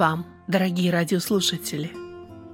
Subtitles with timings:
[0.00, 1.92] Вам, дорогие радиослушатели!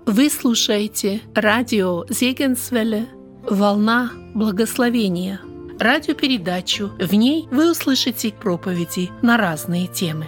[0.04, 3.06] Вы слушаете радио Зегенсвелле
[3.48, 5.40] «Волна благословения»
[5.78, 6.88] радиопередачу.
[6.98, 10.26] В ней вы услышите проповеди на разные темы.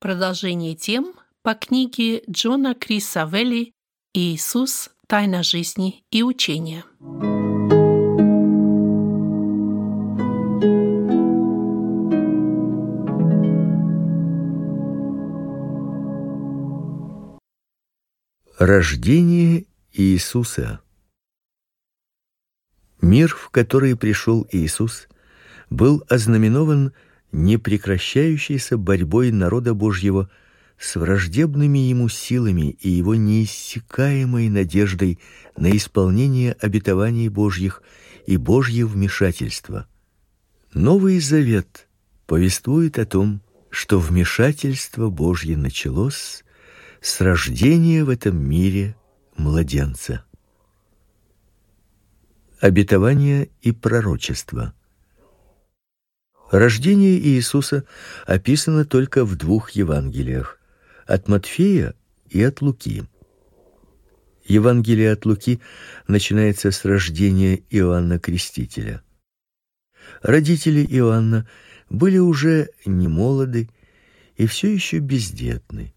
[0.00, 3.74] Продолжение тем по книге Джона Криса Велли
[4.14, 4.91] «Иисус.
[5.12, 6.84] Тайна жизни и учения».
[18.58, 20.80] Рождение Иисуса
[23.02, 25.08] Мир, в который пришел Иисус,
[25.68, 26.94] был ознаменован
[27.32, 30.30] непрекращающейся борьбой народа Божьего
[30.82, 35.20] с враждебными ему силами и его неиссякаемой надеждой
[35.56, 37.82] на исполнение обетований Божьих
[38.26, 39.86] и Божье вмешательство.
[40.74, 41.86] Новый Завет
[42.26, 46.42] повествует о том, что вмешательство Божье началось
[47.00, 48.96] с рождения в этом мире
[49.36, 50.24] младенца.
[52.58, 54.74] Обетование и пророчество.
[56.50, 57.84] Рождение Иисуса
[58.26, 60.58] описано только в двух Евангелиях:
[61.06, 61.94] от Матфея
[62.28, 63.04] и от Луки.
[64.44, 65.60] Евангелие от Луки
[66.08, 69.02] начинается с рождения Иоанна Крестителя.
[70.22, 71.48] Родители Иоанна
[71.88, 73.68] были уже не молоды
[74.36, 75.94] и все еще бездетны.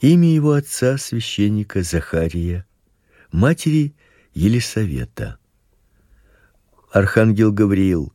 [0.00, 2.66] Имя его отца священника Захария,
[3.32, 3.94] матери
[4.34, 5.38] Елисавета.
[6.90, 8.12] Архангел Гавриил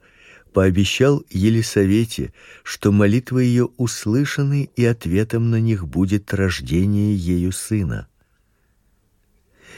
[0.53, 8.07] пообещал Елисавете, что молитвы ее услышаны и ответом на них будет рождение ею сына.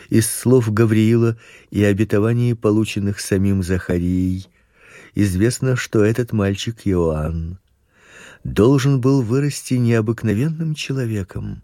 [0.09, 1.37] Из слов Гавриила
[1.71, 4.47] и обетований, полученных самим Захарией,
[5.15, 7.59] известно, что этот мальчик Иоанн
[8.43, 11.63] должен был вырасти необыкновенным человеком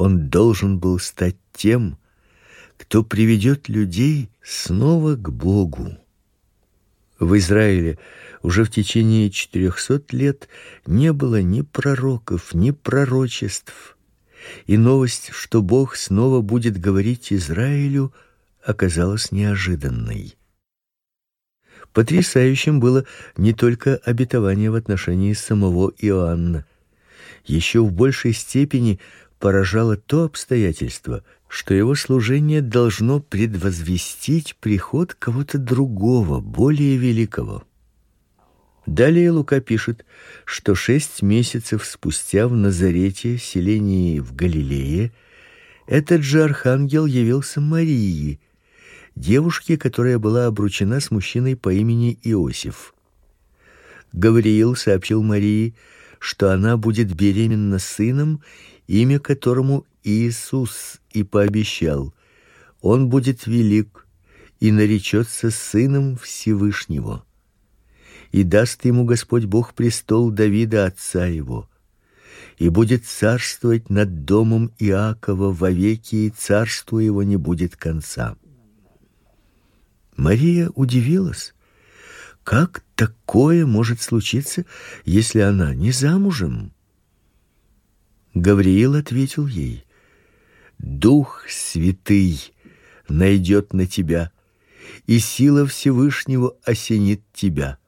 [0.00, 1.98] он должен был стать тем,
[2.78, 5.98] кто приведет людей снова к Богу.
[7.20, 7.98] В Израиле
[8.42, 10.48] уже в течение четырехсот лет
[10.86, 13.98] не было ни пророков, ни пророчеств.
[14.66, 18.14] И новость, что Бог снова будет говорить Израилю,
[18.64, 20.34] оказалась неожиданной.
[21.92, 23.04] Потрясающим было
[23.36, 26.64] не только обетование в отношении самого Иоанна,
[27.44, 28.98] еще в большей степени
[29.40, 37.64] поражало то обстоятельство, что его служение должно предвозвестить приход кого-то другого, более великого.
[38.86, 40.04] Далее Лука пишет,
[40.44, 45.12] что шесть месяцев спустя в Назарете, селении в Галилее,
[45.86, 48.40] этот же архангел явился Марии,
[49.16, 52.94] девушке, которая была обручена с мужчиной по имени Иосиф.
[54.12, 55.74] Гавриил сообщил Марии,
[56.18, 58.42] что она будет беременна сыном
[58.90, 62.12] имя которому Иисус и пообещал:
[62.80, 64.06] он будет велик
[64.58, 67.24] и наречется сыном Всевышнего.
[68.32, 71.70] И даст ему Господь Бог престол Давида отца его,
[72.58, 78.36] и будет царствовать над домом Иакова вовеки, и царству его не будет конца.
[80.16, 81.54] Мария удивилась.
[82.42, 84.64] Как такое может случиться,
[85.04, 86.72] если она не замужем?
[88.34, 89.84] Гавриил ответил ей:
[90.78, 92.52] Дух Святый
[93.08, 94.30] найдет на тебя,
[95.06, 97.78] и сила Всевышнего осенит тебя.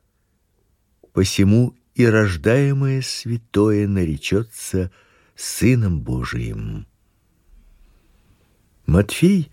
[1.13, 4.91] Посему и рождаемое святое наречется
[5.37, 6.87] сыном Божиим.
[8.87, 9.51] Матфей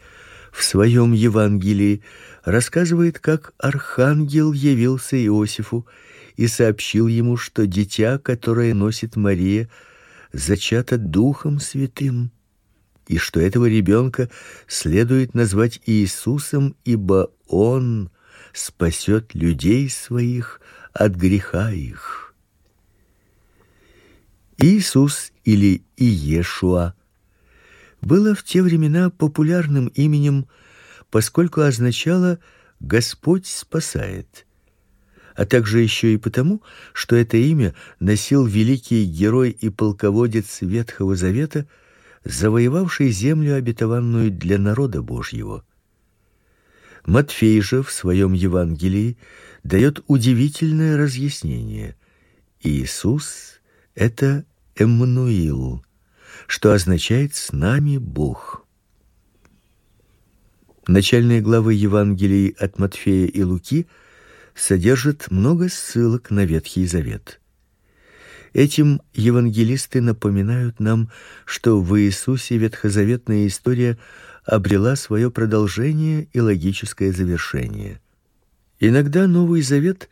[0.52, 2.02] в своем Евангелии
[2.44, 5.86] рассказывает, как архангел явился Иосифу
[6.36, 9.69] и сообщил ему, что дитя, которое носит Мария,
[10.31, 12.31] зачата Духом Святым,
[13.08, 14.30] и что этого ребенка
[14.68, 18.12] следует назвать Иисусом, ибо он
[18.54, 20.62] спасет людей своих
[20.94, 22.34] от греха их.
[24.58, 26.94] Иисус или Иешуа
[28.02, 30.48] было в те времена популярным именем,
[31.10, 32.40] поскольку означало
[32.80, 34.46] Господь спасает
[35.36, 36.62] а также еще и потому,
[36.94, 41.68] что это имя носил великий герой и полководец Ветхого Завета,
[42.24, 45.64] завоевавший землю обетованную для народа Божьего.
[47.06, 49.18] Матфей же в своем Евангелии
[49.64, 51.96] дает удивительное разъяснение.
[52.62, 53.60] Иисус
[53.96, 54.46] это
[54.76, 55.84] Эммануил,
[56.48, 58.66] что означает с нами Бог.
[60.88, 63.88] Начальные главы Евангелий от Матфея и Луки
[64.60, 67.40] содержат много ссылок на Ветхий Завет.
[68.54, 71.10] Этим евангелисты напоминают нам,
[71.46, 73.98] что в Иисусе ветхозаветная история
[74.44, 78.02] обрела свое продолжение и логическое завершение.
[78.80, 80.10] Иногда Новый Завет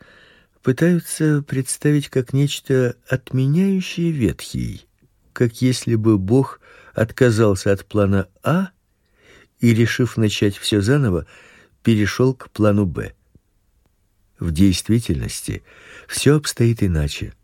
[0.62, 4.86] пытаются представить как нечто отменяющее ветхий,
[5.32, 6.60] как если бы Бог
[6.94, 8.70] отказался от плана А
[9.60, 11.26] и, решив начать все заново,
[11.82, 13.12] перешел к плану Б.
[14.38, 15.62] В действительности
[16.06, 17.34] все обстоит иначе.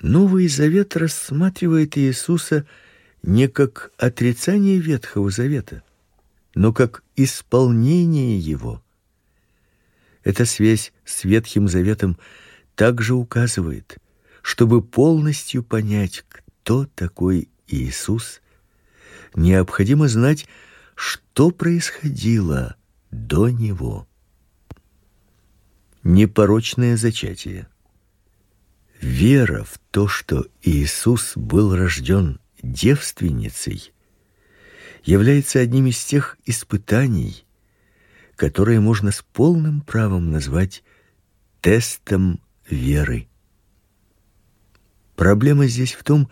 [0.00, 2.66] Новый Завет рассматривает Иисуса
[3.22, 5.82] не как отрицание Ветхого Завета,
[6.54, 8.82] но как исполнение его.
[10.24, 12.18] Эта связь с Ветхим Заветом
[12.74, 13.98] также указывает,
[14.42, 18.40] чтобы полностью понять, кто такой Иисус,
[19.34, 20.48] необходимо знать,
[20.94, 22.76] что происходило
[23.10, 24.08] до него.
[26.02, 27.68] Непорочное зачатие.
[29.00, 33.92] Вера в то, что Иисус был рожден девственницей,
[35.04, 37.44] является одним из тех испытаний,
[38.36, 40.82] которые можно с полным правом назвать
[41.60, 43.28] тестом веры.
[45.16, 46.30] Проблема здесь в том,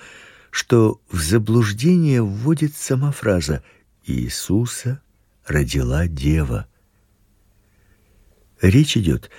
[0.50, 3.62] что в заблуждение вводит сама фраза
[4.06, 5.02] Иисуса
[5.46, 6.66] родила дева.
[8.60, 9.30] Речь идет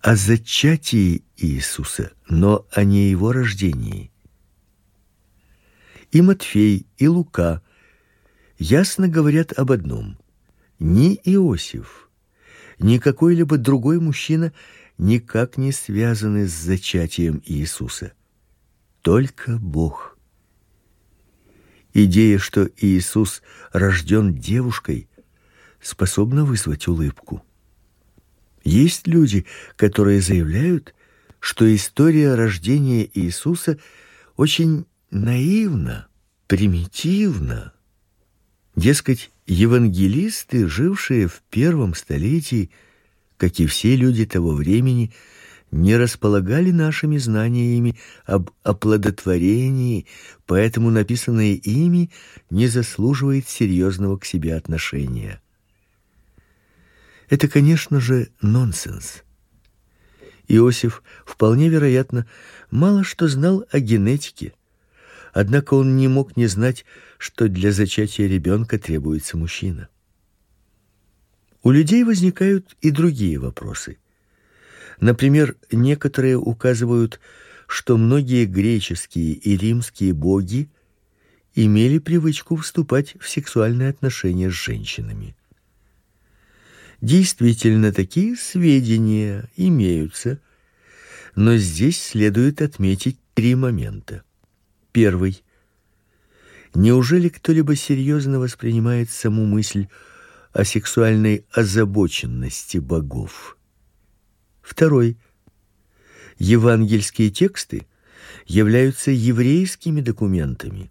[0.00, 4.12] о зачатии Иисуса, но о не его рождении.
[6.12, 7.60] И Матфей, и Лука
[8.58, 10.16] ясно говорят об одном:
[10.78, 12.08] ни Иосиф,
[12.78, 14.52] ни какой-либо другой мужчина
[14.96, 18.12] никак не связаны с зачатием Иисуса.
[19.02, 20.16] Только Бог.
[21.94, 23.42] Идея, что Иисус
[23.72, 25.08] рожден девушкой,
[25.80, 27.42] способна вызвать улыбку.
[28.68, 30.94] Есть люди, которые заявляют,
[31.40, 33.78] что история рождения Иисуса
[34.36, 36.08] очень наивна,
[36.48, 37.72] примитивна.
[38.76, 42.70] Дескать, евангелисты, жившие в первом столетии,
[43.38, 45.14] как и все люди того времени,
[45.70, 50.06] не располагали нашими знаниями об оплодотворении,
[50.44, 52.10] поэтому написанное ими
[52.50, 55.40] не заслуживает серьезного к себе отношения.
[57.28, 59.22] Это, конечно же, нонсенс.
[60.48, 62.26] Иосиф вполне вероятно
[62.70, 64.54] мало что знал о генетике,
[65.32, 66.86] однако он не мог не знать,
[67.18, 69.88] что для зачатия ребенка требуется мужчина.
[71.62, 73.98] У людей возникают и другие вопросы.
[75.00, 77.20] Например, некоторые указывают,
[77.66, 80.70] что многие греческие и римские боги
[81.54, 85.36] имели привычку вступать в сексуальные отношения с женщинами.
[87.00, 90.40] Действительно, такие сведения имеются,
[91.36, 94.24] но здесь следует отметить три момента.
[94.90, 95.44] Первый.
[96.74, 99.86] Неужели кто-либо серьезно воспринимает саму мысль
[100.52, 103.56] о сексуальной озабоченности богов?
[104.60, 105.16] Второй.
[106.38, 107.86] Евангельские тексты
[108.46, 110.90] являются еврейскими документами.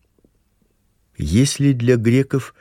[1.17, 2.55] Если для греков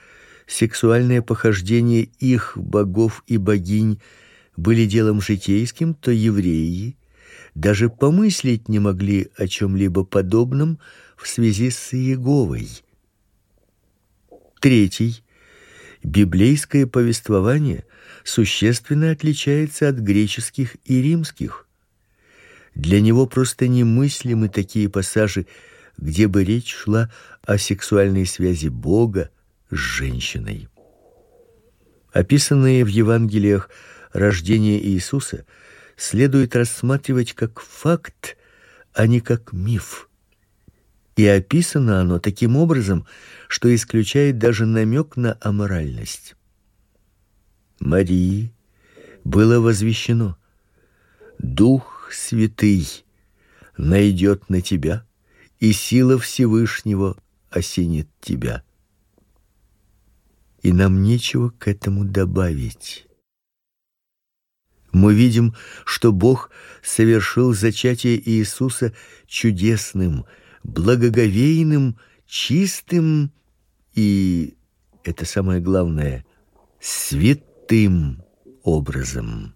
[0.46, 4.00] сексуальное похождение их богов и богинь
[4.56, 6.96] были делом житейским, то евреи
[7.54, 10.78] даже помыслить не могли о чем либо подобном
[11.16, 12.68] в связи с Иеговой.
[14.60, 15.22] Третий.
[16.02, 17.84] Библейское повествование
[18.22, 21.66] существенно отличается от греческих и римских.
[22.74, 25.46] Для него просто немыслимы такие пассажи,
[25.96, 27.10] где бы речь шла
[27.42, 29.30] о сексуальной связи Бога
[29.70, 30.68] с женщиной.
[32.12, 33.70] Описанное в Евангелиях
[34.12, 35.44] рождение Иисуса
[35.96, 38.37] следует рассматривать как факт,
[38.94, 40.08] а не как миф.
[41.16, 43.06] И описано оно таким образом,
[43.49, 46.37] что исключает даже намек на аморальность.
[47.80, 48.52] Марии
[49.25, 50.37] было возвещено:
[51.38, 53.04] Дух Святый
[53.76, 55.04] найдет на тебя,
[55.58, 57.16] и сила Всевышнего
[57.50, 58.62] осенит тебя.
[60.66, 63.06] И нам нечего к этому добавить.
[64.90, 65.54] Мы видим,
[65.85, 66.50] что Бог
[66.82, 68.92] совершил зачатие Иисуса
[69.28, 70.25] чудесным,
[70.64, 73.30] благоговейным, чистым
[73.94, 74.56] и
[75.04, 76.26] это самое главное
[76.80, 78.25] святым
[78.64, 79.54] образом.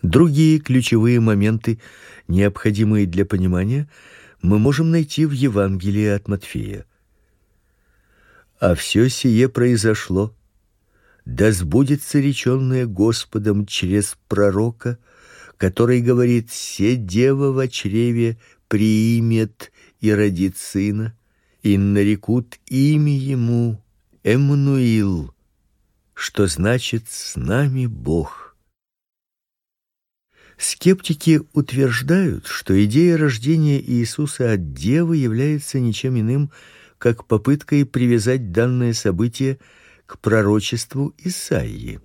[0.00, 1.80] Другие ключевые моменты,
[2.28, 3.90] необходимые для понимания,
[4.42, 6.86] мы можем найти в Евангелии от Матфея.
[8.66, 10.34] А все сие произошло
[11.26, 14.98] да сбудется речённое Господом через пророка,
[15.58, 21.14] который говорит: "Се дева в чреве приимет и родит сына,
[21.62, 23.84] и нарекут имя ему
[24.22, 25.34] Эммануил,
[26.14, 28.56] что значит с нами Бог".
[30.56, 36.50] Скептики утверждают, что идея рождения Иисуса от девы является ничем иным,
[37.04, 39.58] как попыткой привязать данное событие
[40.06, 42.00] к пророчеству Исаии.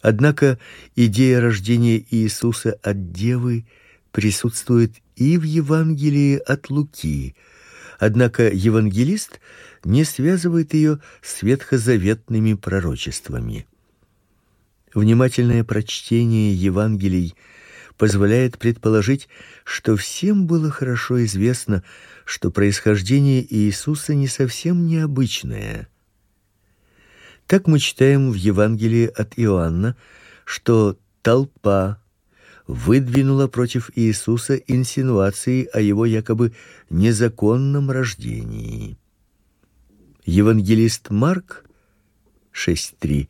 [0.00, 0.58] Однако
[0.96, 3.64] идея рождения Иисуса от девы
[4.10, 7.36] присутствует и в Евангелии от Луки.
[8.00, 9.38] Однако евангелист
[9.84, 13.68] не связывает ее с ветхозаветными пророчествами.
[14.92, 17.36] Внимательное прочтение Евангелий
[18.02, 19.28] позволяет предположить,
[19.62, 21.84] что всем было хорошо известно,
[22.24, 25.86] что происхождение Иисуса не совсем необычное.
[27.46, 29.94] Так мы читаем в Евангелии от Иоанна,
[30.44, 32.02] что толпа
[32.66, 36.54] выдвинула против Иисуса инсинуации о его якобы
[36.90, 38.98] незаконном рождении.
[40.24, 41.64] Евангелист Марк
[42.52, 43.28] 6:3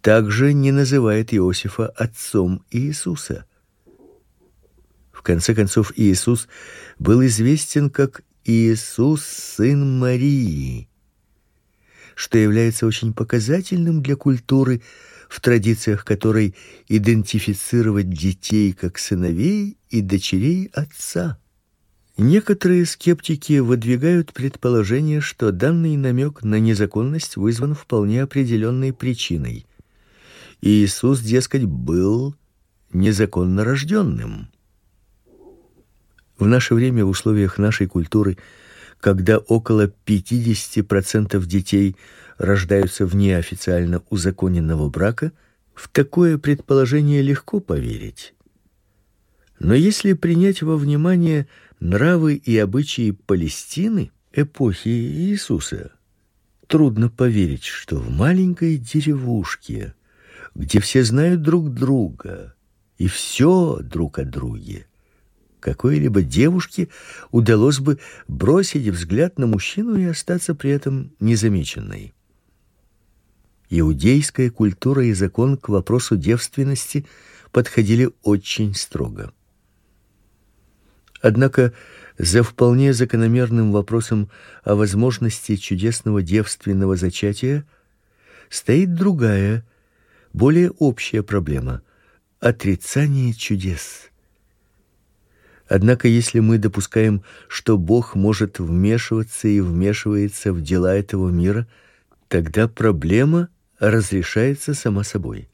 [0.00, 3.44] также не называет Иосифа отцом Иисуса.
[5.24, 6.46] Конце концов Иисус
[7.00, 10.88] был известен как Иисус сын Марии
[12.14, 14.82] что является очень показательным для культуры,
[15.28, 16.54] в традициях которой
[16.88, 21.38] идентифицировать детей как сыновей и дочерей отца.
[22.16, 29.66] Некоторые скептики выдвигают предположение, что данный намек на незаконность вызван вполне определенной причиной.
[30.60, 32.36] Иисус, дескать, был
[32.92, 34.48] незаконно рожденным.
[36.38, 38.36] В наше время в условиях нашей культуры–
[39.04, 41.94] когда около 50% детей
[42.38, 45.32] рождаются вне официально узаконенного брака,
[45.74, 48.32] в такое предположение легко поверить.
[49.58, 51.48] Но если принять во внимание
[51.80, 55.92] нравы и обычаи Палестины эпохи Иисуса,
[56.66, 59.94] трудно поверить, что в маленькой деревушке,
[60.54, 62.54] где все знают друг друга
[62.96, 64.86] и все друг о друге,
[65.64, 66.90] какой-либо девушке
[67.30, 72.12] удалось бы бросить взгляд на мужчину и остаться при этом незамеченной.
[73.70, 77.06] Иудейская культура и закон к вопросу девственности
[77.50, 79.32] подходили очень строго.
[81.22, 81.72] Однако
[82.18, 84.28] за вполне закономерным вопросом
[84.64, 87.66] о возможности чудесного девственного зачатия
[88.50, 89.66] стоит другая,
[90.34, 91.80] более общая проблема
[92.38, 94.10] отрицание чудес.
[95.68, 101.66] Однако если мы допускаем, что Бог может вмешиваться и вмешивается в дела этого мира,
[102.28, 105.48] тогда проблема разрешается сама собой.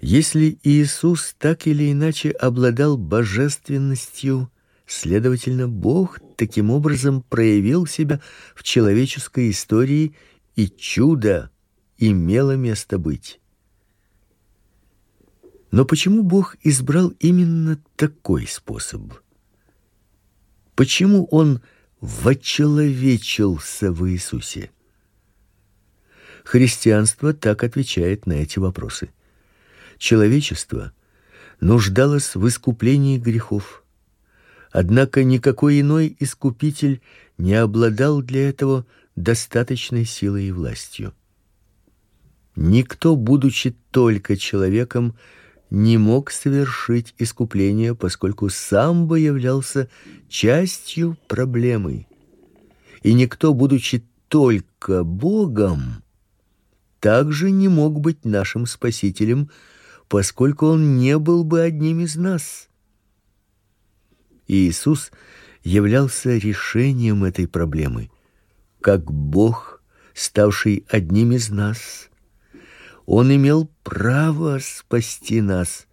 [0.00, 4.50] Если Иисус так или иначе обладал божественностью,
[4.86, 8.20] следовательно, Бог таким образом проявил себя
[8.54, 10.14] в человеческой истории,
[10.54, 11.50] и чудо
[11.98, 13.40] имело место быть.
[15.70, 19.12] Но почему Бог избрал именно такой способ?
[20.74, 21.60] Почему он
[22.00, 24.70] вочеловечился в Иисусе?
[26.44, 29.10] Христианство так отвечает на эти вопросы.
[29.98, 30.92] Человечество
[31.60, 33.84] нуждалось в искуплении грехов.
[34.70, 37.02] Однако никакой иной искупитель
[37.36, 41.12] не обладал для этого достаточной силой и властью.
[42.56, 45.16] Никто, будучи только человеком,
[45.70, 49.88] не мог совершить искупление, поскольку сам бы являлся
[50.28, 52.06] частью проблемы.
[53.02, 56.02] И никто, будучи только Богом,
[57.00, 59.50] также не мог быть нашим спасителем,
[60.08, 62.68] поскольку он не был бы одним из нас.
[64.46, 65.12] Иисус
[65.62, 68.10] являлся решением этой проблемы,
[68.80, 69.82] как Бог,
[70.14, 72.07] ставший одним из нас
[73.08, 75.86] он имел право спасти нас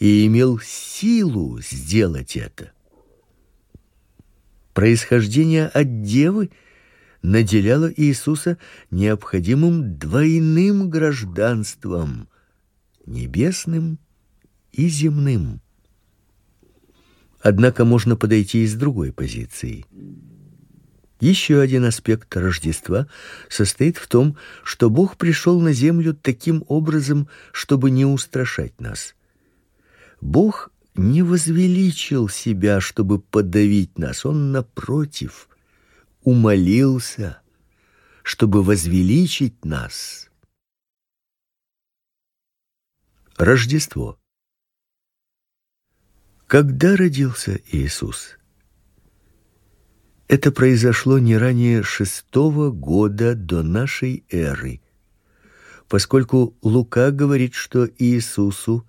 [0.00, 2.72] и имел силу сделать это.
[4.74, 6.50] Происхождение от девы
[7.22, 8.58] наделяло Иисуса
[8.90, 12.28] необходимым двойным гражданством
[13.06, 14.00] небесным
[14.72, 15.60] и земным.
[17.40, 19.86] Однако можно подойти и с другой позиции.
[21.22, 23.06] Еще один аспект Рождества
[23.48, 29.14] состоит в том, что Бог пришел на землю таким образом, чтобы не устрашать нас.
[30.20, 35.48] Бог не возвеличил себя, чтобы подавить нас, он напротив
[36.24, 37.40] умолился,
[38.24, 40.28] чтобы возвеличить нас.
[43.36, 44.18] Рождество.
[46.48, 48.38] Когда родился Иисус?
[50.32, 54.80] Это произошло не ранее шестого года до нашей эры,
[55.90, 58.86] поскольку Лука говорит, что Иисусу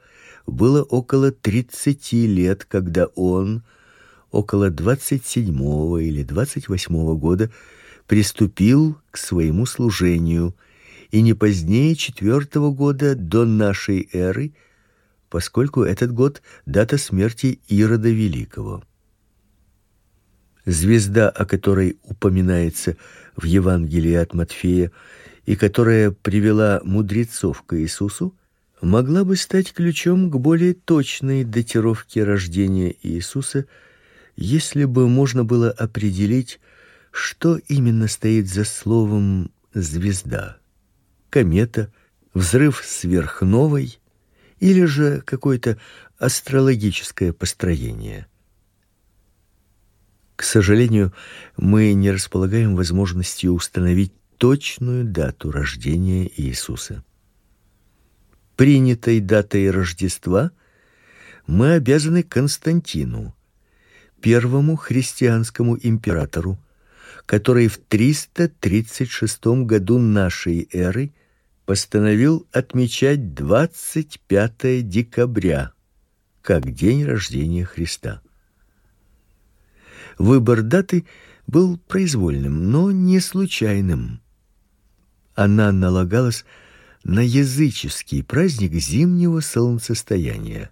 [0.47, 3.61] было около тридцати лет, когда он
[4.31, 7.51] около двадцать седьмого или двадцать восьмого года
[8.07, 10.55] приступил к своему служению,
[11.11, 14.53] и не позднее четвертого года до нашей эры,
[15.29, 18.81] поскольку этот год дата смерти Ирода Великого.
[20.65, 22.95] Звезда, о которой упоминается
[23.35, 24.91] в Евангелии от Матфея
[25.45, 28.33] и которая привела мудрецов к Иисусу,
[28.81, 33.65] могла бы стать ключом к более точной датировке рождения Иисуса,
[34.35, 36.59] если бы можно было определить,
[37.11, 40.57] что именно стоит за словом звезда.
[41.29, 41.91] Комета,
[42.33, 43.99] взрыв сверхновой
[44.59, 45.77] или же какое-то
[46.17, 48.27] астрологическое построение.
[50.35, 51.13] К сожалению,
[51.57, 57.03] мы не располагаем возможностью установить точную дату рождения Иисуса
[58.55, 60.51] принятой датой Рождества
[61.47, 63.35] мы обязаны Константину,
[64.21, 66.57] первому христианскому императору,
[67.25, 71.13] который в 336 году нашей эры
[71.65, 75.73] постановил отмечать 25 декабря
[76.41, 78.21] как день рождения Христа.
[80.17, 81.05] Выбор даты
[81.47, 84.21] был произвольным, но не случайным.
[85.35, 86.45] Она налагалась
[87.03, 90.69] на языческий праздник зимнего солнцестояния.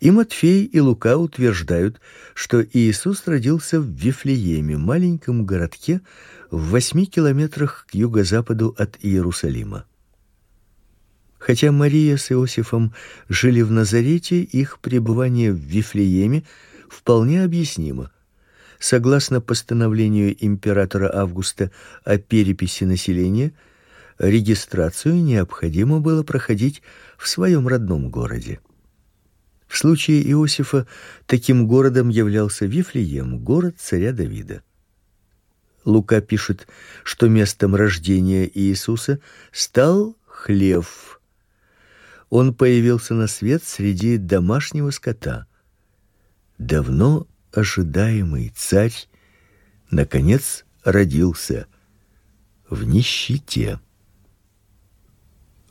[0.00, 2.00] И Матфей, и Лука утверждают,
[2.34, 6.00] что Иисус родился в Вифлееме, маленьком городке
[6.50, 9.86] в восьми километрах к юго-западу от Иерусалима.
[11.38, 12.94] Хотя Мария с Иосифом
[13.28, 16.44] жили в Назарете, их пребывание в Вифлееме
[16.88, 18.10] вполне объяснимо.
[18.78, 21.70] Согласно постановлению императора Августа
[22.04, 23.52] о переписи населения,
[24.18, 26.82] регистрацию необходимо было проходить
[27.16, 28.60] в своем родном городе.
[29.66, 30.86] В случае Иосифа
[31.26, 34.62] таким городом являлся Вифлеем, город царя Давида.
[35.84, 36.66] Лука пишет,
[37.02, 39.20] что местом рождения Иисуса
[39.52, 41.20] стал хлев.
[42.30, 45.46] Он появился на свет среди домашнего скота.
[46.58, 48.94] Давно ожидаемый царь
[49.90, 51.66] наконец родился
[52.68, 53.80] в нищете.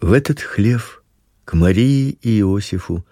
[0.02, 1.04] В этот хлев
[1.46, 3.06] к Марии и Иосифу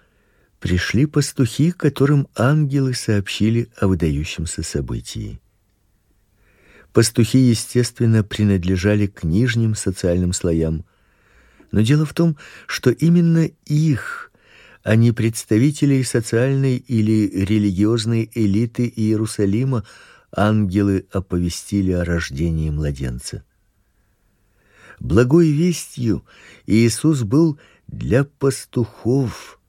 [0.60, 5.40] пришли пастухи, которым ангелы сообщили о выдающемся событии.
[6.92, 10.84] Пастухи, естественно, принадлежали к нижним социальным слоям,
[11.70, 14.30] но дело в том, что именно их,
[14.82, 19.84] а не представителей социальной или религиозной элиты Иерусалима,
[20.34, 23.44] ангелы оповестили о рождении младенца.
[24.98, 26.24] Благой вестью
[26.66, 29.60] Иисус был для пастухов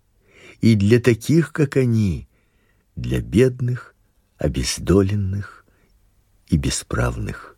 [0.62, 2.28] и для таких, как они,
[2.95, 3.95] для бедных,
[4.38, 5.65] обездоленных
[6.47, 7.58] и бесправных.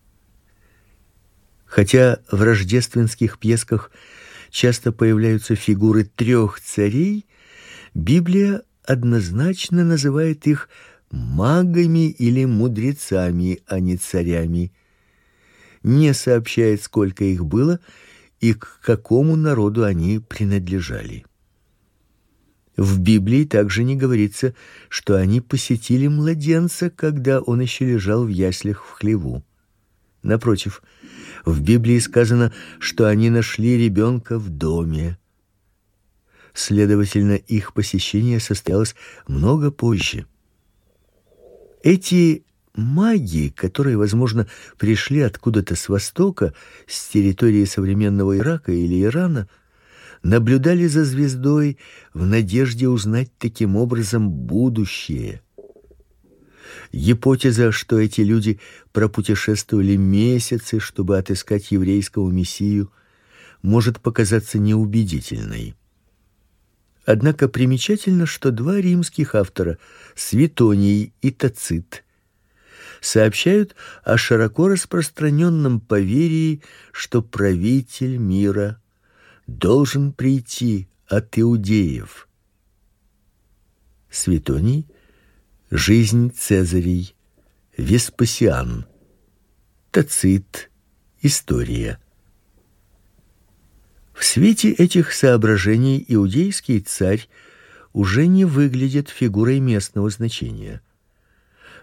[1.65, 3.91] Хотя в рождественских пьесках
[4.49, 7.25] часто появляются фигуры трех царей,
[7.95, 10.69] Библия однозначно называет их
[11.09, 14.71] магами или мудрецами, а не царями
[15.85, 17.79] не сообщает, сколько их было
[18.41, 21.25] и к какому народу они принадлежали.
[22.75, 24.55] В Библии также не говорится,
[24.89, 29.43] что они посетили младенца, когда он еще лежал в яслях в хлеву.
[30.23, 30.81] Напротив,
[31.45, 35.17] в Библии сказано, что они нашли ребенка в доме.
[36.55, 38.95] Следовательно, их посещение состоялось
[39.27, 40.25] много позже.
[41.83, 46.53] Эти маги, которые, возможно, пришли откуда-то с востока,
[46.87, 49.49] с территории современного Ирака или Ирана,
[50.23, 51.77] наблюдали за звездой
[52.13, 55.41] в надежде узнать таким образом будущее.
[56.93, 58.61] Гипотеза, что эти люди
[58.93, 62.93] пропутешествовали месяцы, чтобы отыскать еврейского мессию,
[63.61, 65.75] может показаться неубедительной.
[67.05, 69.77] Однако примечательно, что два римских автора,
[70.15, 72.03] Светоний и Тацит,
[72.99, 78.81] сообщают о широко распространенном поверии, что правитель мира
[79.45, 82.27] должен прийти от иудеев.
[84.09, 84.87] Светоний
[85.69, 87.15] Жизнь Цезарей
[87.77, 88.85] Веспасиан
[89.91, 90.71] Тацит
[91.21, 91.99] История.
[94.25, 97.27] В свете этих соображений иудейский царь
[97.93, 100.81] уже не выглядит фигурой местного значения.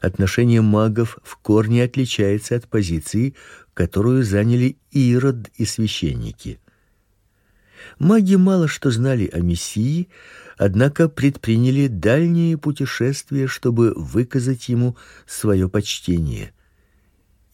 [0.00, 3.36] Отношение магов в корне отличается от позиции,
[3.74, 6.58] которую заняли Ирод и священники.
[8.00, 10.08] Маги мало что знали о Мессии,
[10.58, 16.52] однако предприняли дальние путешествия, чтобы выказать ему свое почтение.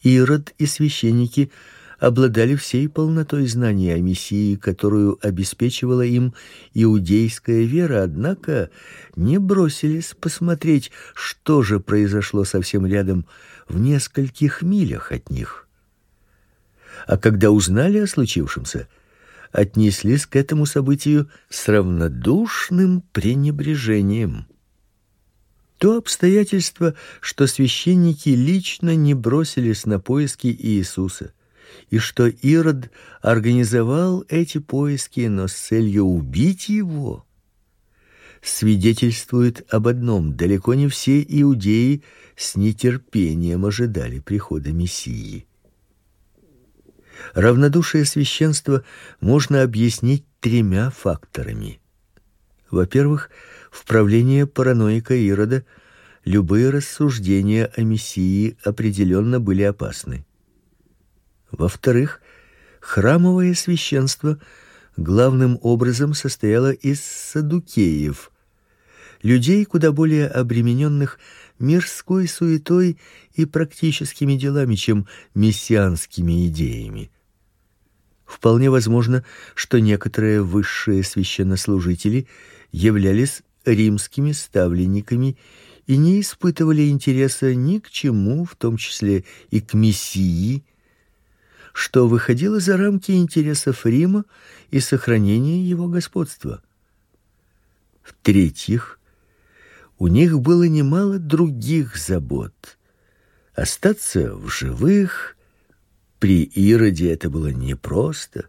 [0.03, 1.53] Ирод и священники
[1.99, 6.35] обладали всей полнотой знаний о Мессии, которую обеспечивала им
[6.75, 8.71] иудейская вера, однако
[9.17, 13.27] не бросились посмотреть, что же произошло совсем рядом
[13.69, 15.67] в нескольких милях от них.
[17.07, 18.89] А когда узнали о случившемся,
[19.51, 24.47] отнеслись к этому событию с равнодушным пренебрежением.
[25.79, 31.33] То обстоятельство, что священники лично не бросились на поиски Иисуса,
[31.91, 37.27] и что Ирод организовал эти поиски, но с целью убить его,
[38.43, 42.03] свидетельствует об одном: далеко не все иудеи
[42.37, 45.47] с нетерпением ожидали прихода Мессии.
[47.35, 48.85] Равнодушие священства
[49.21, 51.81] можно объяснить тремя факторами.
[52.71, 53.31] Во-первых,
[53.71, 55.65] в правлении параноика Ирода
[56.25, 60.27] любые рассуждения о мессии определенно были опасны.
[61.51, 62.21] Во-вторых,
[62.81, 64.39] храмовое священство
[64.97, 68.31] главным образом состояло из садукеев,
[69.23, 71.19] людей куда более обремененных
[71.59, 72.99] мирской суетой
[73.35, 77.11] и практическими делами, чем мессианскими идеями.
[78.27, 82.29] Вполне возможно, что некоторые высшие священнослужители
[82.73, 85.39] являлись римскими ставленниками
[85.87, 90.63] и не испытывали интереса ни к чему, в том числе и к мессии,
[91.79, 94.25] что выходило за рамки интересов Рима
[94.73, 96.61] и сохранения его господства.
[98.03, 98.99] В-третьих,
[99.97, 102.53] у них было немало других забот.
[103.55, 105.37] Остаться в живых
[106.19, 108.49] при Ироде это было непросто,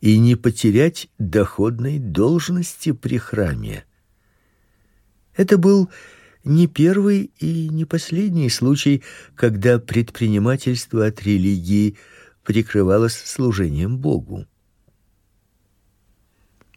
[0.00, 3.84] и не потерять доходной должности при храме.
[5.36, 5.90] Это был
[6.42, 9.04] не первый и не последний случай,
[9.36, 11.96] когда предпринимательство от религии
[12.46, 14.46] прикрывалось служением Богу.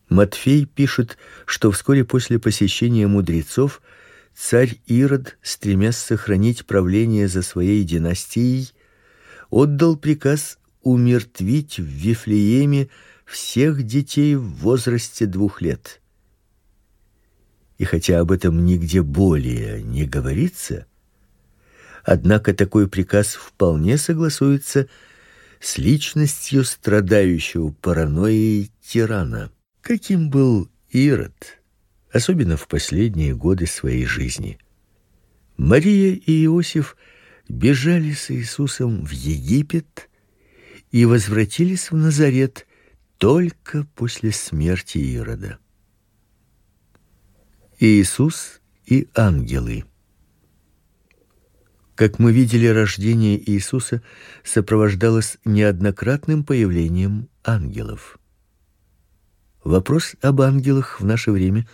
[0.09, 3.83] Матфей пишет, что вскоре после посещения мудрецов
[4.33, 8.71] царь Ирод, стремясь сохранить правление за своей династией,
[9.51, 12.89] отдал приказ умертвить в Вифлееме
[13.25, 16.01] всех детей в возрасте двух лет.
[17.77, 20.87] И хотя об этом нигде более не говорится,
[22.03, 25.08] однако такой приказ вполне согласуется с
[25.77, 31.59] личностью страдающего паранойей тирана каким был Ирод,
[32.11, 34.59] особенно в последние годы своей жизни.
[35.57, 36.95] Мария и Иосиф
[37.47, 40.09] бежали с Иисусом в Египет
[40.91, 42.67] и возвратились в Назарет
[43.17, 45.57] только после смерти Ирода.
[47.79, 49.85] Иисус и ангелы.
[51.99, 54.01] Как мы видели, рождение Иисуса
[54.45, 58.17] сопровождалось неоднократным появлением ангелов.
[59.65, 61.67] Вопрос об ангелах в наше время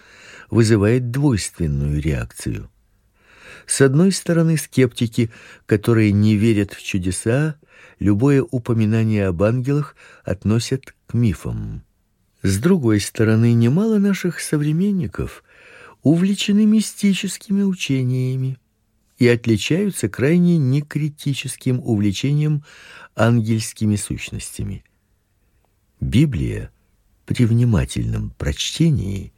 [0.49, 2.71] вызывает двойственную реакцию.
[3.67, 5.29] С одной стороны, скептики,
[5.67, 7.57] которые не верят в чудеса,
[7.99, 11.83] любое упоминание об ангелах относят к мифам.
[12.41, 15.43] С другой стороны, немало наших современников
[16.01, 18.57] увлечены мистическими учениями
[19.17, 22.63] и отличаются крайне некритическим увлечением
[23.15, 24.83] ангельскими сущностями.
[26.01, 26.71] Библия
[27.25, 29.31] при внимательном прочтении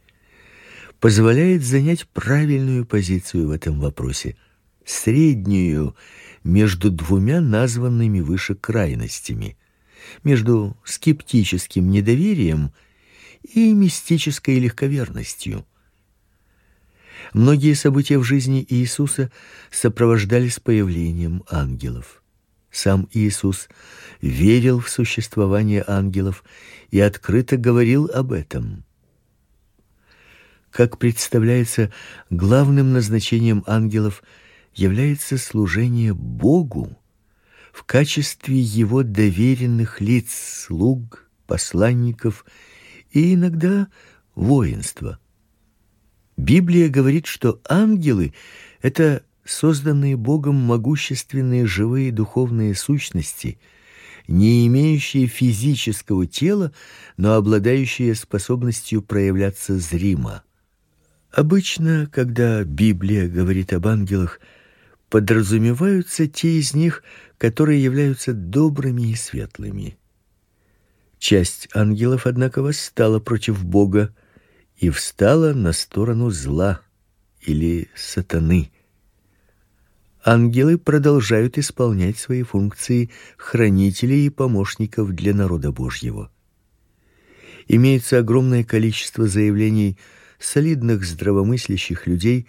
[1.00, 4.36] позволяет занять правильную позицию в этом вопросе,
[4.84, 5.94] среднюю
[6.42, 9.56] между двумя названными выше крайностями,
[10.24, 12.72] между скептическим недоверием
[13.42, 15.66] и мистической легковерностью.
[17.32, 19.30] Многие события в жизни Иисуса
[19.70, 22.22] сопровождались появлением ангелов.
[22.70, 23.68] Сам Иисус
[24.20, 26.44] верил в существование ангелов
[26.90, 28.84] и открыто говорил об этом.
[30.70, 31.92] Как представляется,
[32.30, 34.22] главным назначением ангелов
[34.74, 36.96] является служение Богу
[37.72, 40.32] в качестве его доверенных лиц,
[40.66, 42.44] слуг, посланников
[43.10, 43.88] и иногда
[44.34, 45.18] воинства.
[46.38, 48.32] Библия говорит, что ангелы
[48.80, 53.58] это созданные Богом могущественные живые духовные сущности,
[54.28, 56.72] не имеющие физического тела,
[57.16, 60.44] но обладающие способностью проявляться зримо.
[61.32, 64.40] Обычно, когда Библия говорит об ангелах,
[65.10, 67.02] подразумеваются те из них,
[67.36, 69.98] которые являются добрыми и светлыми.
[71.18, 74.14] Часть ангелов, однако, восстала против Бога
[74.78, 76.80] и встала на сторону зла
[77.40, 78.70] или сатаны.
[80.24, 86.30] Ангелы продолжают исполнять свои функции хранителей и помощников для народа Божьего.
[87.66, 89.98] Имеется огромное количество заявлений
[90.38, 92.46] солидных здравомыслящих людей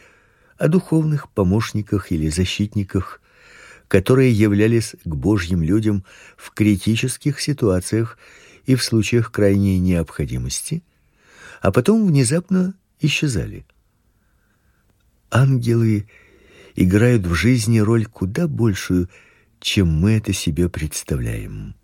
[0.57, 3.21] о духовных помощниках или защитниках,
[3.87, 6.03] которые являлись к Божьим людям
[6.37, 8.17] в критических ситуациях
[8.65, 10.83] и в случаях крайней необходимости,
[11.61, 13.65] а потом внезапно исчезали.
[15.31, 16.07] Ангелы
[16.75, 19.09] играют в жизни роль куда большую,
[19.59, 21.75] чем мы это себе представляем.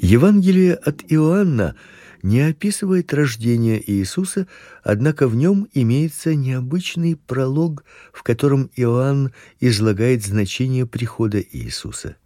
[0.00, 1.76] Евангелие от Иоанна
[2.22, 4.46] не описывает рождение Иисуса,
[4.82, 12.16] однако в нем имеется необычный пролог, в котором Иоанн излагает значение прихода Иисуса.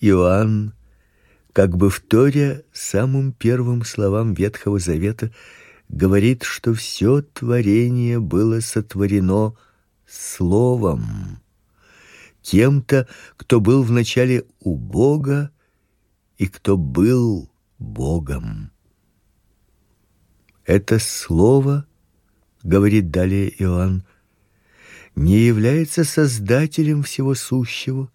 [0.00, 0.74] Иоанн
[1.52, 5.32] как бы вторя самым первым словам Ветхого Завета,
[5.88, 9.54] говорит, что все творение было сотворено
[10.06, 11.40] словом,
[12.40, 15.50] кем-то, кто был вначале у Бога
[16.38, 18.70] и кто был Богом.
[20.64, 21.86] Это слово,
[22.62, 24.04] говорит далее Иоанн,
[25.14, 28.10] не является создателем всего сущего,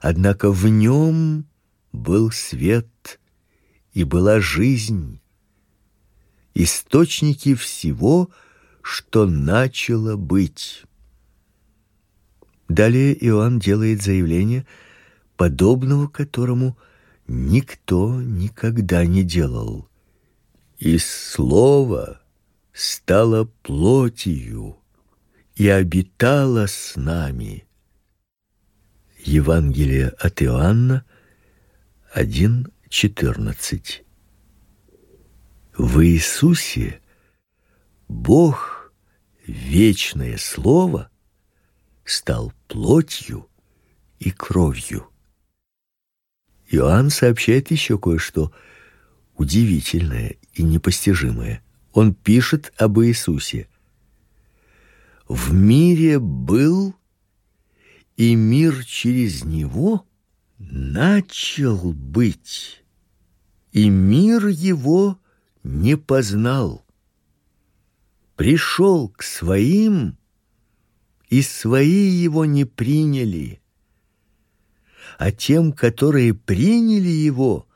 [0.00, 1.46] однако в нем
[1.94, 3.20] был свет
[3.92, 5.20] и была жизнь,
[6.54, 8.30] источники всего,
[8.82, 10.82] что начало быть.
[12.68, 14.66] Далее Иоанн делает заявление,
[15.36, 16.76] подобного которому
[17.28, 19.88] никто никогда не делал.
[20.78, 22.20] И слово
[22.72, 24.78] стало плотью
[25.54, 27.64] и обитало с нами.
[29.24, 31.04] Евангелие от Иоанна
[32.14, 34.04] 1:14.
[35.76, 37.00] В Иисусе
[38.06, 38.92] Бог,
[39.44, 41.10] вечное слово,
[42.04, 43.48] стал плотью
[44.20, 45.10] и кровью.
[46.68, 48.52] Иоанн сообщает еще кое-что
[49.34, 51.64] удивительное и непостижимое.
[51.92, 53.68] Он пишет об Иисусе.
[55.26, 56.94] В мире был
[58.16, 60.06] и мир через него
[60.70, 62.84] начал быть,
[63.72, 65.18] и мир его
[65.62, 66.84] не познал.
[68.36, 70.16] Пришел к своим,
[71.28, 73.60] и свои его не приняли.
[75.18, 77.66] А тем, которые приняли его,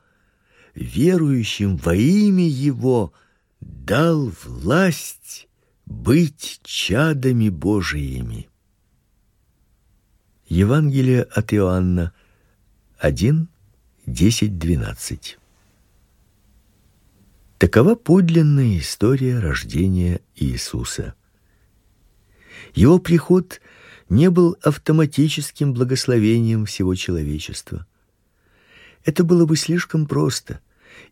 [0.75, 3.13] верующим во имя его,
[3.61, 5.47] дал власть
[5.85, 8.49] быть чадами Божиими.
[10.47, 12.13] Евангелие от Иоанна
[12.99, 13.47] 1,
[14.07, 15.37] 10, 12.
[17.57, 21.15] Такова подлинная история рождения Иисуса.
[22.75, 23.61] Его приход
[24.09, 27.87] не был автоматическим благословением всего человечества.
[29.05, 30.59] Это было бы слишком просто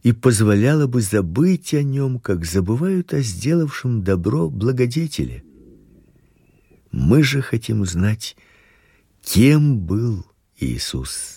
[0.04, 5.46] и позволяло бы забыть о нем, как забывают о сделавшем добро благодетеле.
[6.92, 8.36] Мы же хотим знать,
[9.22, 10.26] кем был
[10.58, 11.37] Иисус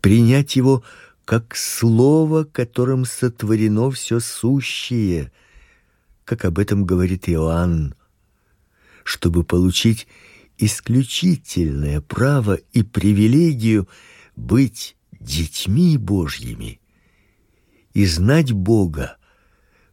[0.00, 0.82] принять его
[1.24, 5.30] как слово, которым сотворено все сущее,
[6.24, 7.94] как об этом говорит Иоанн,
[9.04, 10.08] чтобы получить
[10.58, 13.88] исключительное право и привилегию
[14.36, 16.80] быть детьми Божьими
[17.92, 19.16] и знать Бога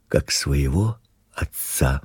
[0.08, 1.00] как своего
[1.34, 2.02] Отца.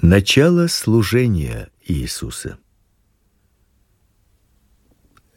[0.00, 2.58] Начало служения Иисуса.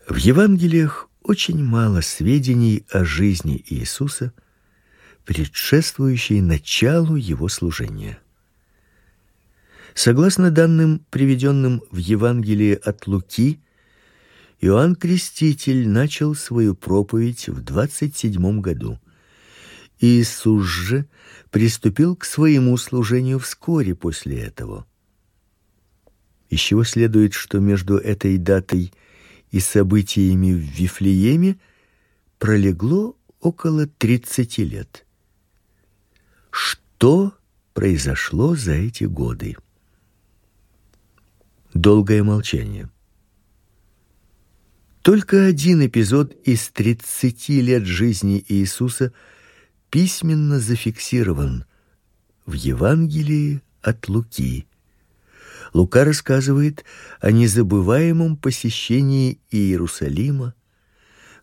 [0.07, 4.33] В Евангелиях очень мало сведений о жизни Иисуса,
[5.23, 8.19] предшествующей началу его служения.
[9.93, 13.61] Согласно данным, приведенным в Евангелии от Луки,
[14.59, 18.99] Иоанн Креститель начал свою проповедь в 27 году.
[20.01, 21.05] Иисус же
[21.49, 24.85] приступил к своему служению вскоре после этого.
[26.49, 28.91] Из чего следует, что между этой датой и
[29.59, 31.57] событиями в Вифлееме
[32.39, 35.05] пролегло около 30 лет.
[36.51, 37.33] Что
[37.73, 39.55] произошло за эти годы?
[41.73, 42.89] Долгое молчание.
[45.01, 49.11] Только один эпизод из 30 лет жизни Иисуса
[49.89, 51.65] письменно зафиксирован
[52.45, 54.65] в Евангелии от Луки.
[55.73, 56.85] Лука рассказывает
[57.19, 60.53] о незабываемом посещении Иерусалима,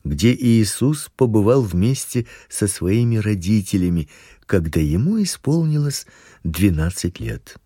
[0.04, 4.08] где Иисус побывал вместе со своими родителями,
[4.46, 6.06] когда ему исполнилось
[6.44, 7.56] 12 лет.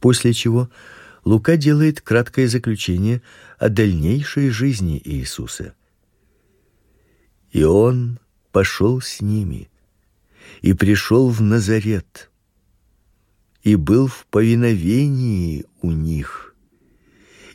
[0.00, 0.68] После чего
[1.24, 3.22] Лука делает краткое заключение
[3.58, 5.74] о дальнейшей жизни Иисуса.
[7.52, 8.18] И он
[8.52, 9.70] пошел с ними
[10.60, 12.29] и пришел в Назарет
[13.62, 16.54] и был в повиновении у них.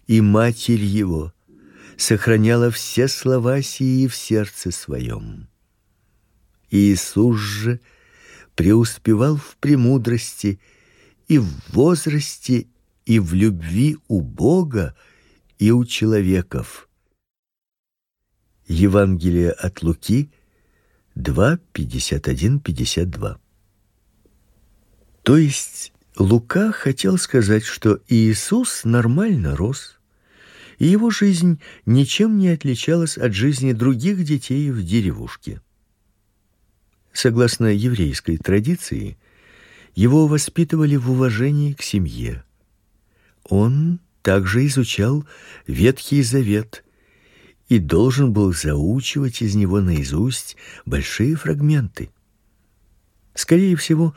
[0.08, 1.34] И матерь его
[1.98, 5.48] сохраняла все слова сии в сердце своем.
[6.70, 7.80] Иисус же
[8.56, 10.60] преуспевал в премудрости
[11.28, 12.68] и в возрасте,
[13.06, 14.96] и в любви у Бога
[15.58, 16.88] и у человеков.
[18.68, 20.32] Евангелие от Луки
[21.16, 23.38] 2:51-52.
[25.24, 29.98] То есть Лука хотел сказать, что Иисус нормально рос,
[30.78, 35.62] и его жизнь ничем не отличалась от жизни других детей в деревушке.
[37.12, 39.18] Согласно еврейской традиции,
[39.94, 42.44] его воспитывали в уважении к семье.
[43.44, 45.26] Он также изучал
[45.68, 46.84] Ветхий Завет
[47.68, 52.10] и должен был заучивать из него наизусть большие фрагменты.
[53.34, 54.16] Скорее всего,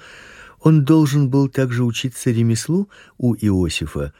[0.60, 4.12] он должен был также учиться ремеслу у Иосифа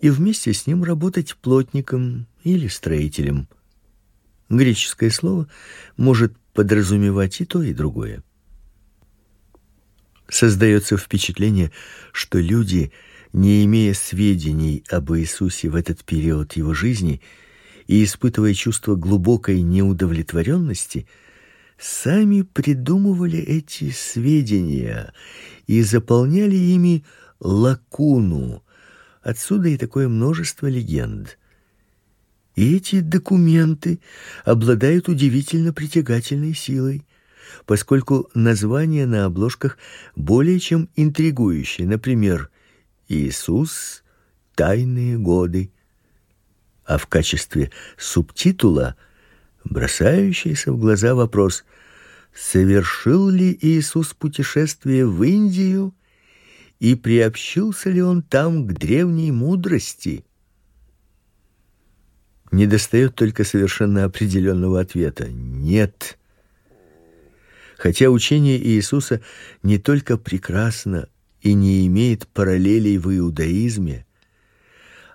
[0.00, 3.48] и вместе с ним работать плотником или строителем.
[4.48, 5.48] Греческое слово
[5.96, 8.22] может подразумевать и то, и другое.
[10.28, 11.70] Создается впечатление,
[12.12, 12.92] что люди,
[13.32, 17.20] не имея сведений об Иисусе в этот период его жизни
[17.86, 21.06] и испытывая чувство глубокой неудовлетворенности,
[21.84, 25.12] сами придумывали эти сведения
[25.66, 27.04] и заполняли ими
[27.40, 28.62] лакуну,
[29.20, 31.38] Отсюда и такое множество легенд.
[32.56, 34.00] И эти документы
[34.44, 37.06] обладают удивительно притягательной силой,
[37.64, 39.78] поскольку названия на обложках
[40.14, 41.86] более чем интригующие.
[41.88, 42.50] Например,
[43.08, 44.04] Иисус
[44.54, 45.70] тайные годы.
[46.84, 48.96] А в качестве субтитула
[49.64, 51.64] бросающийся в глаза вопрос:
[52.34, 55.94] совершил ли Иисус путешествие в Индию
[56.80, 60.24] и приобщился ли он там к древней мудрости?
[62.50, 65.28] Недостает только совершенно определенного ответа.
[65.28, 66.18] Нет.
[67.78, 69.20] Хотя учение Иисуса
[69.62, 71.08] не только прекрасно
[71.40, 74.06] и не имеет параллелей в иудаизме,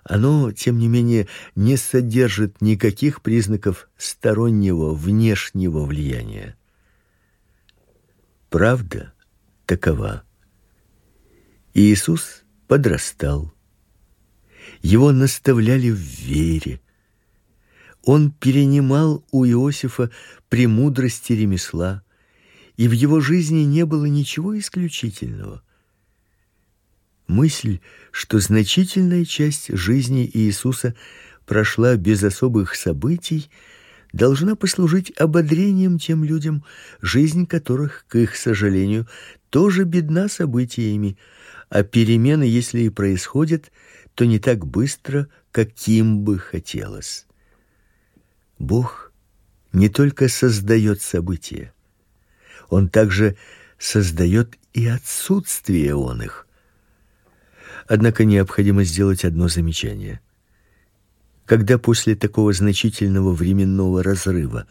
[0.04, 6.56] оно, тем не менее, не содержит никаких признаков стороннего внешнего влияния.
[8.50, 9.14] Правда
[9.64, 10.24] такова.
[11.72, 13.54] Иисус подрастал.
[14.82, 16.80] Его наставляли в вере.
[18.02, 20.10] Он перенимал у Иосифа
[20.48, 22.02] премудрости ремесла,
[22.76, 25.62] и в его жизни не было ничего исключительного.
[27.28, 27.78] Мысль,
[28.10, 30.96] что значительная часть жизни Иисуса
[31.46, 33.48] прошла без особых событий,
[34.12, 36.64] должна послужить ободрением тем людям,
[37.00, 39.06] жизнь которых, к их сожалению,
[39.50, 41.16] тоже бедна событиями,
[41.68, 43.70] а перемены, если и происходят,
[44.14, 47.26] то не так быстро, каким бы хотелось.
[48.58, 49.12] Бог
[49.72, 51.72] не только создает события,
[52.68, 53.36] он также
[53.78, 56.46] создает и отсутствие он их.
[57.86, 60.20] Однако необходимо сделать одно замечание.
[61.50, 64.68] Когда после такого значительного временного разрыва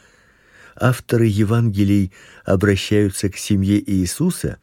[0.78, 2.14] авторы Евангелий
[2.46, 4.60] обращаются к семье Иисуса,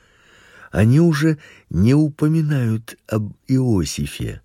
[0.72, 1.36] они уже
[1.68, 4.40] не упоминают об Иосифе.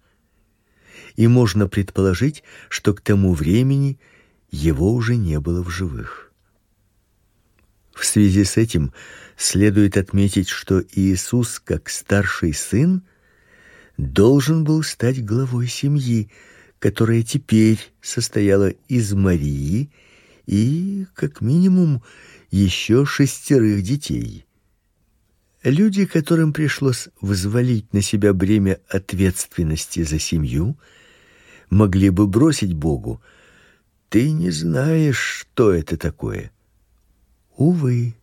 [1.15, 4.01] И можно предположить, что к тому времени
[4.49, 6.33] его уже не было в живых.
[7.93, 8.91] В связи с этим
[9.37, 13.03] следует отметить, что Иисус, как старший сын,
[13.95, 16.29] должен был стать главой семьи,
[16.81, 19.91] которая теперь состояла из Марии
[20.47, 22.01] и, как минимум,
[22.49, 24.47] еще шестерых детей.
[25.63, 30.75] Люди, которым пришлось взвалить на себя бремя ответственности за семью,
[31.69, 33.21] могли бы бросить Богу:
[34.09, 36.51] "Ты не знаешь, что это такое".
[37.57, 38.15] Увы.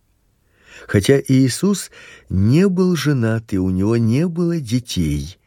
[0.85, 1.91] Хотя Иисус
[2.27, 5.37] не был женат и у него не было детей,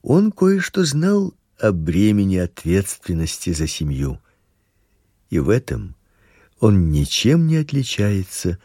[0.00, 4.20] он кое-что знал о бремени ответственности за семью.
[5.30, 5.94] И в этом
[6.60, 8.58] он ничем не отличается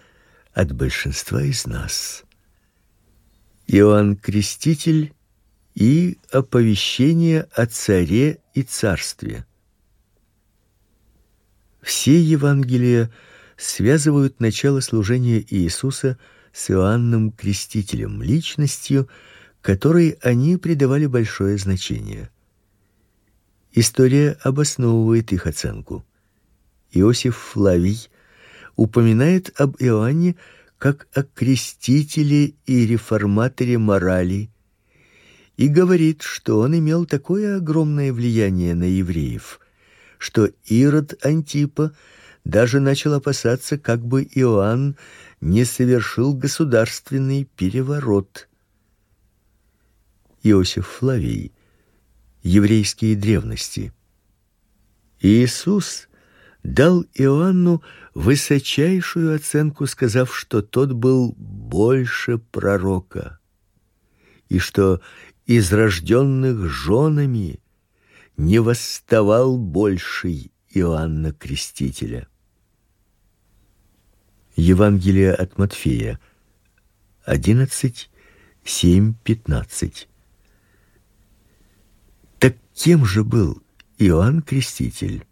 [0.53, 2.23] от большинства из нас.
[3.67, 5.13] Иоанн Креститель
[5.75, 9.45] и оповещение о царе и царстве.
[11.81, 13.11] Все Евангелия
[13.57, 16.17] связывают начало служения Иисуса
[16.51, 19.07] с Иоанном Крестителем, личностью,
[19.61, 22.29] которой они придавали большое значение.
[23.71, 26.05] История обосновывает их оценку.
[26.91, 28.09] Иосиф Флавий
[28.75, 30.35] упоминает об Иоанне
[30.77, 34.49] как о крестителе и реформаторе морали
[35.57, 39.59] и говорит, что он имел такое огромное влияние на евреев,
[40.17, 41.91] что Ирод Антипа
[42.45, 44.95] даже начал опасаться, как бы Иоанн
[45.41, 48.47] не совершил государственный переворот.
[50.43, 51.51] Иосиф Флавий.
[52.49, 53.93] Еврейские древности.
[55.19, 56.09] Иисус
[56.63, 57.83] дал Иоанну
[58.15, 63.37] высочайшую оценку, сказав, что тот был больше пророка,
[64.47, 64.99] и что
[65.45, 67.59] из рожденных женами
[68.35, 72.27] не восставал больший Иоанна Крестителя.
[74.55, 76.19] Евангелие от Матфея
[77.25, 78.09] 11
[78.63, 79.93] 7 15.
[79.93, 80.18] Так
[82.79, 83.61] кем же был
[83.97, 85.27] Иоанн Креститель?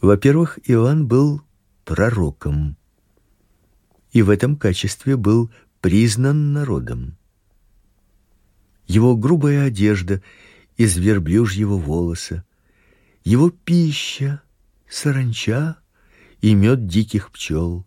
[0.00, 1.40] Во-первых, Иоанн был
[1.84, 2.76] пророком
[4.10, 7.16] и в этом качестве был признан народом.
[8.88, 10.20] Его грубая одежда
[10.76, 12.44] из верблюжьего волоса,
[13.22, 14.42] его пища
[14.88, 15.76] саранча
[16.40, 17.86] и мед диких пчел,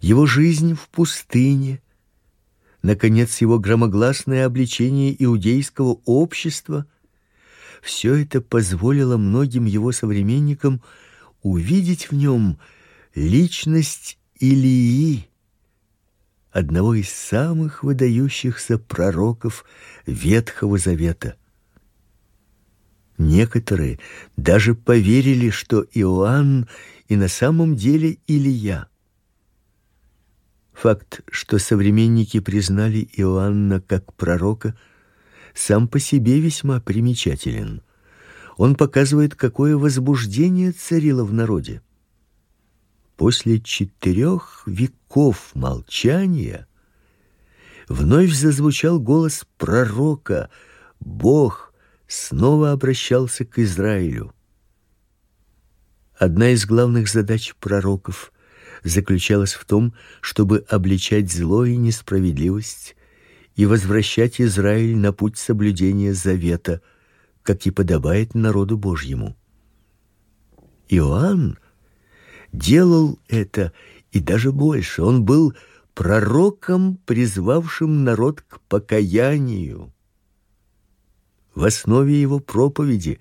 [0.00, 1.80] его жизнь в пустыне,
[2.82, 6.86] наконец его громогласное обличение иудейского общества–
[7.82, 10.82] все это позволило многим его современникам
[11.42, 12.58] увидеть в нем
[13.14, 15.28] личность Илии,
[16.50, 19.64] одного из самых выдающихся пророков
[20.06, 21.36] Ветхого Завета.
[23.16, 23.98] Некоторые
[24.36, 26.68] даже поверили, что Иоанн
[27.08, 28.88] и на самом деле Илия.
[30.80, 34.78] Факт, что современники признали Иоанна как пророка,
[35.52, 37.82] сам по себе весьма примечателен.
[38.56, 41.82] Он показывает, какое возбуждение царило в народе.
[43.16, 46.68] После четырех веков молчания
[47.88, 50.48] вновь зазвучал голос пророка.
[51.00, 51.74] Бог
[52.06, 54.32] снова обращался к Израилю.
[56.16, 58.32] Одна из главных задач пророков
[58.82, 62.96] заключалась в том, чтобы обличать зло и несправедливость
[63.56, 66.80] и возвращать Израиль на путь соблюдения завета,
[67.42, 69.36] как и подобает народу Божьему.
[70.88, 71.58] Иоанн
[72.52, 73.72] делал это
[74.12, 75.02] и даже больше.
[75.02, 75.54] Он был
[75.94, 79.92] пророком, призвавшим народ к покаянию.
[81.54, 83.18] В основе его проповеди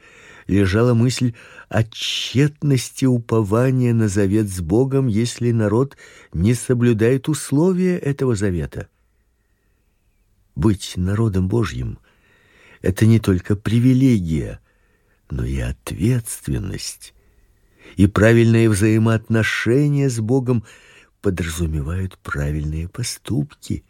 [0.48, 1.34] лежала мысль
[1.70, 5.98] о тщетности упования на завет с Богом, если народ
[6.34, 8.88] не соблюдает условия этого завета.
[10.56, 12.00] Быть народом Божьим
[12.82, 14.60] это не только привилегия,
[15.30, 17.14] но и ответственность.
[17.95, 20.64] И правильные взаимоотношения с Богом
[21.22, 23.84] подразумевают правильные поступки.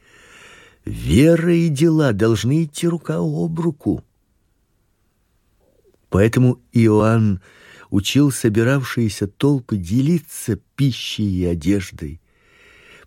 [0.85, 4.03] Вера и дела должны идти рука об руку.
[6.09, 7.41] Поэтому Иоанн
[7.89, 12.21] учил собиравшиеся толпы делиться пищей и одеждой,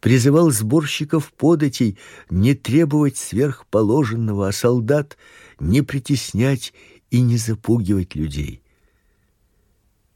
[0.01, 1.99] призывал сборщиков податей
[2.31, 5.17] не требовать сверхположенного, а солдат
[5.59, 6.73] не притеснять
[7.11, 8.63] и не запугивать людей.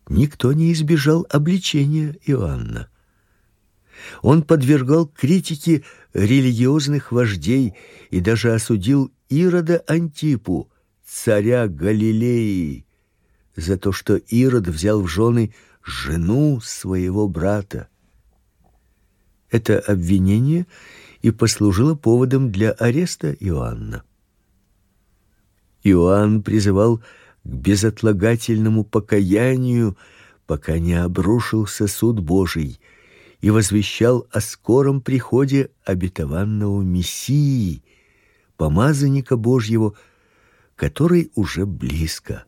[0.09, 2.89] Никто не избежал обличения Иоанна.
[4.22, 7.74] Он подвергал критике религиозных вождей
[8.11, 10.70] и даже осудил Ирода Антипу,
[11.07, 12.86] царя Галилеи,
[13.57, 17.88] за то, что Ирод взял в жены жену своего брата.
[19.50, 20.66] Это обвинение
[21.22, 24.02] и послужило поводом для ареста Иоанна.
[25.84, 27.02] Иоанн призывал к
[27.44, 29.96] безотлагательному покаянию,
[30.46, 32.80] пока не обрушился суд Божий,
[33.40, 37.82] и возвещал о скором приходе обетованного Мессии,
[38.57, 39.94] помазанника Божьего,
[40.77, 42.45] который уже близко.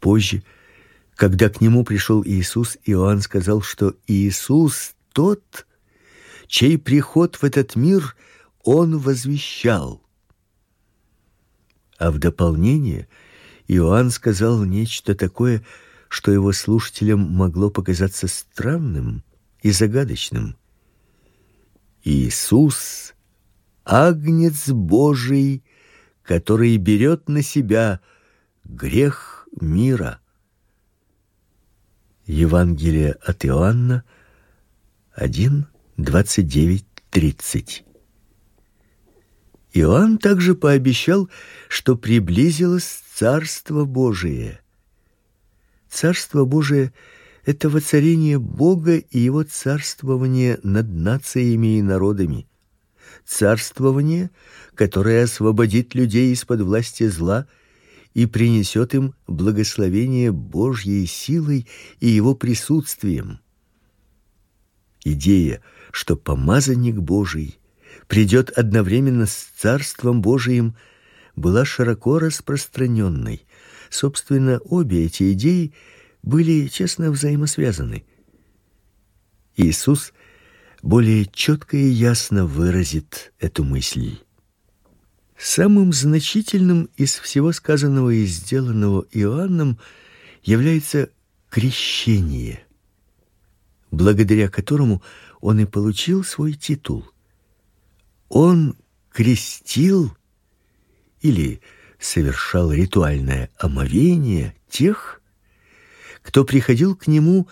[0.00, 0.42] Позже,
[1.14, 5.66] когда к нему пришел Иисус, Иоанн сказал, что Иисус тот,
[6.46, 8.16] чей приход в этот мир
[8.62, 10.02] он возвещал.
[11.98, 13.08] А в дополнение
[13.68, 15.64] Иоанн сказал нечто такое,
[16.08, 19.22] что его слушателям могло показаться странным
[19.62, 20.56] и загадочным.
[22.02, 23.14] Иисус
[23.84, 25.63] агнец Божий,
[26.24, 28.00] который берет на себя
[28.64, 30.20] грех мира.
[32.26, 34.04] Евангелие от Иоанна
[35.14, 35.66] 1
[35.98, 37.84] 29 30.
[39.74, 41.28] Иоанн также пообещал,
[41.68, 44.60] что приблизилось Царство Божие.
[45.88, 46.92] Царство Божие
[47.44, 52.48] это воцарение Бога и его царствование над нациями и народами.
[53.24, 54.30] Царствование,
[54.74, 57.46] которое освободит людей из-под власти зла
[58.12, 61.66] и принесет им благословение Божьей силой
[62.00, 63.40] и его присутствием.
[65.04, 65.62] Идея,
[65.92, 67.58] что помазанник Божий
[68.08, 70.76] придет одновременно с Царством Божиим,
[71.36, 73.44] была широко распространенной.
[73.90, 75.74] Собственно, обе эти идеи
[76.22, 78.04] были честно взаимосвязаны.
[79.56, 80.12] Иисус
[80.84, 84.18] более четко и ясно выразит эту мысль.
[85.34, 89.78] Самым значительным из всего сказанного и сделанного Иоанном
[90.42, 91.08] является
[91.48, 92.66] крещение,
[93.90, 95.02] благодаря которому
[95.40, 97.06] он и получил свой титул.
[98.28, 98.76] Он
[99.10, 100.14] крестил
[101.22, 101.62] или
[101.98, 105.22] совершал ритуальное омовение тех,
[106.20, 107.48] кто приходил к нему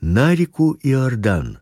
[0.00, 1.58] на реку Иордан.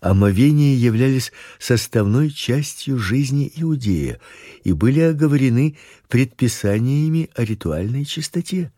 [0.00, 4.20] Омовения являлись составной частью жизни иудея
[4.62, 5.76] и были оговорены
[6.08, 8.72] предписаниями о ритуальной чистоте.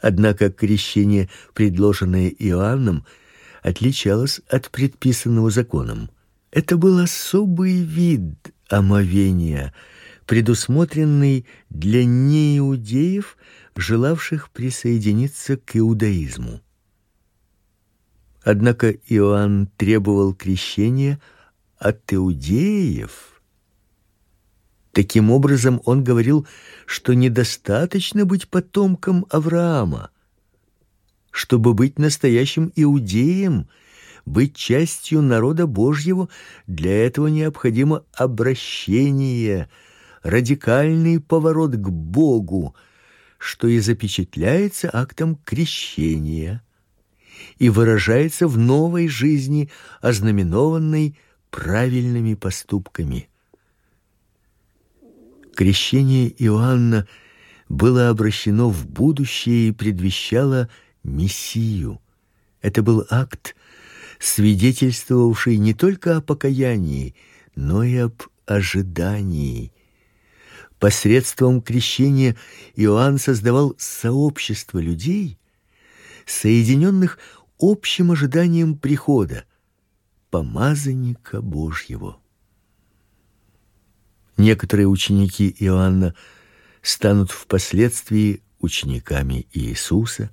[0.00, 3.04] Однако крещение, предложенное Иоанном,
[3.62, 6.10] отличалось от предписанного законом.
[6.50, 8.34] Это был особый вид
[8.68, 9.74] омовения,
[10.24, 13.36] предусмотренный для неиудеев,
[13.76, 16.62] желавших присоединиться к иудаизму.
[18.42, 21.20] Однако Иоанн требовал крещения
[21.78, 23.42] от иудеев.
[24.92, 26.46] Таким образом, он говорил,
[26.86, 30.10] что недостаточно быть потомком Авраама.
[31.30, 33.68] Чтобы быть настоящим иудеем,
[34.26, 36.28] быть частью народа Божьего,
[36.66, 39.70] для этого необходимо обращение,
[40.22, 42.74] радикальный поворот к Богу,
[43.38, 46.62] что и запечатляется актом крещения
[47.58, 49.70] и выражается в новой жизни,
[50.00, 51.16] ознаменованной
[51.50, 53.28] правильными поступками.
[55.54, 57.06] Крещение Иоанна
[57.68, 60.68] было обращено в будущее и предвещало
[61.02, 62.00] Мессию.
[62.62, 63.56] Это был акт,
[64.18, 67.14] свидетельствовавший не только о покаянии,
[67.54, 69.72] но и об ожидании.
[70.78, 72.36] Посредством крещения
[72.74, 75.38] Иоанн создавал сообщество людей,
[76.26, 77.18] соединенных
[77.58, 79.44] общим ожиданием прихода
[80.30, 82.18] помазанника Божьего.
[84.36, 86.14] Некоторые ученики Иоанна
[86.82, 90.30] станут впоследствии учениками Иисуса,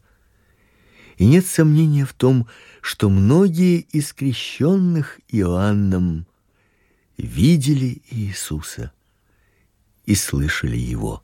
[1.18, 2.48] и нет сомнения в том,
[2.82, 6.28] что многие из крещенных Иоанном
[7.18, 8.92] видели Иисуса
[10.06, 11.24] и слышали его.